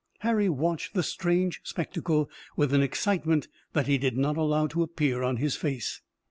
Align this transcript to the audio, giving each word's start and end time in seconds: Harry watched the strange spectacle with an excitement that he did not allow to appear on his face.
Harry 0.21 0.49
watched 0.49 0.95
the 0.95 1.03
strange 1.03 1.61
spectacle 1.63 2.27
with 2.57 2.73
an 2.73 2.81
excitement 2.81 3.47
that 3.73 3.85
he 3.85 3.99
did 3.99 4.17
not 4.17 4.35
allow 4.35 4.65
to 4.65 4.81
appear 4.81 5.21
on 5.21 5.37
his 5.37 5.55
face. 5.55 6.01